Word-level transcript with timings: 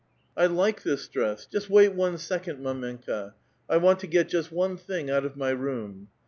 '*" 0.23 0.25
I 0.35 0.47
like 0.47 0.81
this 0.81 1.07
dress. 1.07 1.45
Just 1.45 1.69
wait 1.69 1.93
one 1.93 2.17
second, 2.17 2.57
mdmenka; 2.57 3.33
I 3.69 3.77
want 3.77 3.99
to 3.99 4.07
get 4.07 4.29
just 4.29 4.51
one 4.51 4.75
thing 4.75 5.11
out 5.11 5.25
of 5.25 5.35
my 5.37 5.51
room." 5.51 6.07